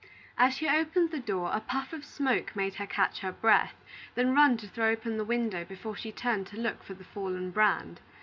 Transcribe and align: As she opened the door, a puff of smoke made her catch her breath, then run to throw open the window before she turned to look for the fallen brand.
As 0.35 0.55
she 0.55 0.67
opened 0.67 1.11
the 1.11 1.19
door, 1.19 1.51
a 1.53 1.59
puff 1.59 1.93
of 1.93 2.03
smoke 2.03 2.55
made 2.55 2.73
her 2.81 2.87
catch 2.87 3.19
her 3.19 3.31
breath, 3.31 3.75
then 4.15 4.33
run 4.33 4.57
to 4.57 4.67
throw 4.67 4.89
open 4.89 5.17
the 5.17 5.23
window 5.23 5.63
before 5.63 5.95
she 5.95 6.11
turned 6.11 6.47
to 6.47 6.57
look 6.59 6.81
for 6.81 6.95
the 6.95 7.03
fallen 7.03 7.51
brand. 7.51 7.99